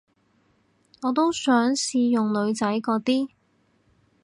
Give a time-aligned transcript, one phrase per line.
[1.03, 3.29] 我都想試用女仔嗰啲